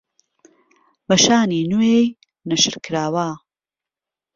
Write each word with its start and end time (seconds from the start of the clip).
وەشانی 1.09 1.67
نوێی 1.71 2.05
نەشر 2.49 2.73
کراوە 2.85 3.29